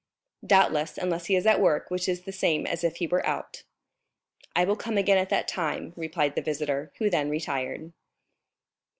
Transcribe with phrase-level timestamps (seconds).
[0.43, 3.61] "Doubtless, unless he is at work, which is the same as if he were out."
[4.55, 7.91] "I will come again at that time," replied the visitor, who then retired.